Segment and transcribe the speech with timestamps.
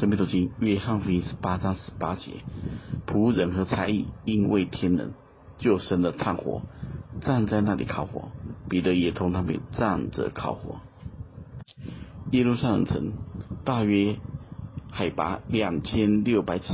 [0.00, 2.30] 申命读经约翰福音十八章十八节，
[3.06, 5.12] 仆人和差役因为天冷，
[5.58, 6.62] 就生了炭火，
[7.20, 8.30] 站在那里烤火。
[8.70, 10.76] 彼得也同他们站着烤火。
[12.30, 13.12] 耶路撒冷城
[13.66, 14.16] 大约
[14.90, 16.72] 海拔两千六百尺，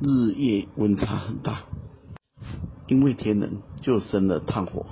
[0.00, 1.64] 日夜温差很大，
[2.86, 4.86] 因为天冷，就生了炭火。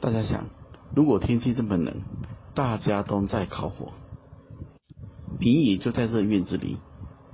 [0.00, 0.46] 大家想，
[0.94, 1.96] 如果天气这么冷，
[2.54, 3.92] 大家都在烤火，
[5.38, 6.78] 你也就在这院子里，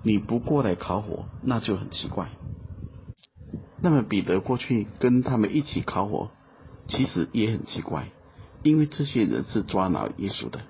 [0.03, 2.29] 你不过来烤火，那就很奇怪。
[3.81, 6.31] 那么彼得过去跟他们一起烤火，
[6.89, 8.09] 其实也很奇怪，
[8.63, 10.61] 因为这些人是抓拿耶稣的，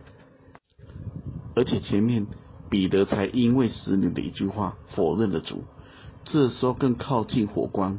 [1.54, 2.26] 而且前面
[2.70, 5.64] 彼得才因为使女的一句话否认了主，
[6.24, 7.98] 这时候更靠近火光，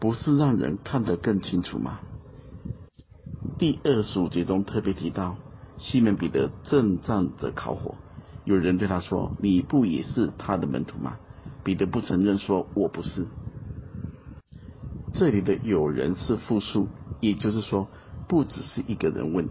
[0.00, 2.00] 不是让人看得更清楚吗？
[3.58, 5.36] 第二十五节中特别提到，
[5.78, 7.94] 西门彼得正站着烤火，
[8.44, 11.16] 有人对他说：“你不也是他的门徒吗？”
[11.64, 13.26] 彼得不承认说：“我不是。”
[15.12, 16.88] 这里的有人是复数，
[17.20, 17.88] 也就是说，
[18.28, 19.48] 不只是一个人问。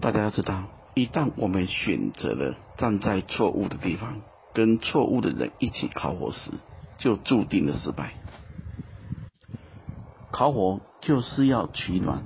[0.00, 4.20] 大家要知道，一旦我们选择了站在错误的地方，
[4.52, 6.50] 跟错误的人一起烤火时，
[6.98, 8.14] 就注定了失败。
[10.32, 12.22] 烤火就是要取暖，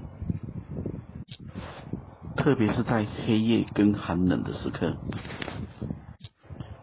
[2.40, 4.96] 特别是在黑夜跟寒冷的时刻。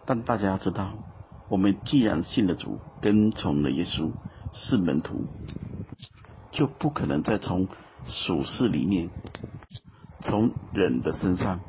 [0.05, 0.93] 但大家要知道，
[1.49, 4.11] 我们既然信了主，跟从了耶稣，
[4.53, 5.25] 是门徒，
[6.51, 7.67] 就不可能再从
[8.05, 9.09] 属世里面，
[10.21, 11.61] 从人的身上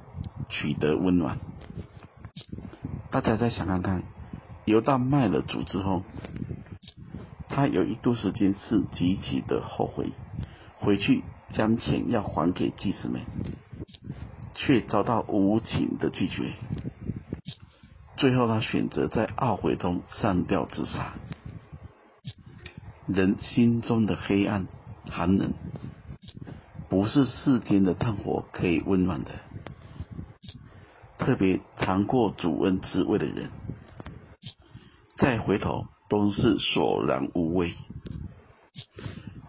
[0.50, 1.39] 取得温暖。
[3.11, 4.03] 大家再想看看，
[4.66, 6.03] 犹大卖了主之后。
[7.48, 10.12] 他有一度时间是极其的后悔，
[10.77, 13.22] 回去将钱要还给祭司们，
[14.59, 16.53] 却遭到无情的拒绝。
[18.17, 21.15] 最后，他选择在懊悔中上吊自杀。
[23.06, 24.66] 人心中的黑暗、
[25.09, 25.53] 寒冷，
[26.88, 29.31] 不是世间的炭火可以温暖的。
[31.19, 33.50] 特别尝过主恩滋味的人，
[35.16, 35.87] 再回头。
[36.10, 37.75] 都是索然无味，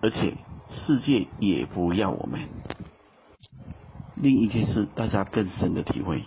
[0.02, 0.36] 而且
[0.68, 2.50] 世界也不要我们。
[4.22, 6.24] 另一件事，大家更深的体会：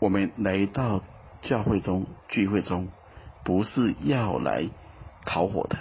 [0.00, 1.04] 我们来到
[1.42, 2.88] 教会中聚会中，
[3.44, 4.68] 不是要来
[5.24, 5.78] 烤火的，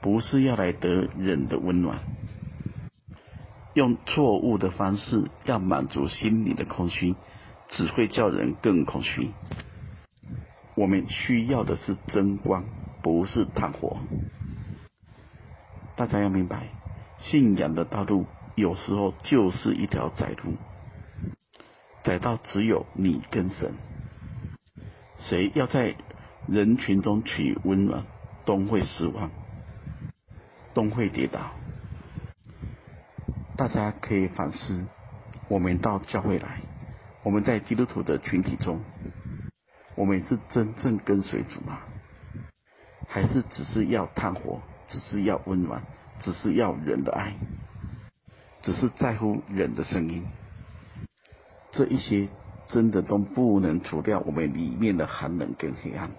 [0.00, 0.88] 不是要来得
[1.18, 1.98] 人的温暖，
[3.74, 7.14] 用错误的方式要满足心里的空虚，
[7.68, 9.32] 只会叫人更空虚。
[10.76, 12.64] 我们需要的是真光，
[13.02, 13.98] 不是炭火。
[15.94, 16.68] 大家要明白，
[17.18, 20.54] 信仰的道路有时候就是一条窄路，
[22.04, 23.74] 窄到只有你跟神。
[25.18, 25.94] 谁要在
[26.46, 28.04] 人群中取温暖，
[28.44, 29.30] 都会失望，
[30.74, 31.52] 都会跌倒。
[33.56, 34.86] 大家可以反思：
[35.48, 36.60] 我们到教会来，
[37.22, 38.80] 我们在基督徒的群体中。
[39.96, 41.78] 我们是真正跟随主吗？
[43.06, 45.82] 还是只是要炭火，只是要温暖，
[46.20, 47.32] 只是要人的爱，
[48.64, 50.24] 只是在乎人的声音？
[51.70, 52.28] 这一些
[52.68, 56.10] 真的都不能除掉我们里面的寒冷跟黑暗。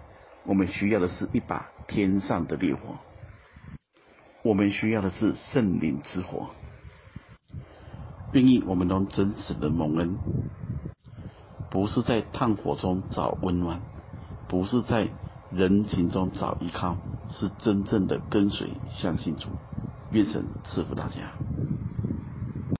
[0.45, 2.97] 我们需要的是一把天上的烈火，
[4.43, 6.51] 我们需要的是圣灵之火。
[8.33, 10.17] 愿意我们都真实的蒙恩。
[11.71, 13.81] 不是在炭火中找温暖，
[14.47, 15.09] 不是在
[15.51, 16.97] 人群中找依靠，
[17.29, 19.49] 是真正的跟随、相信主。
[20.11, 21.31] 愿神赐福大家。